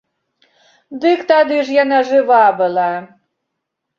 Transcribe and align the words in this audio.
Дык 1.03 1.19
тады 1.33 1.59
ж 1.67 1.77
яна 1.83 1.99
жыва 2.09 2.41
была. 2.61 2.89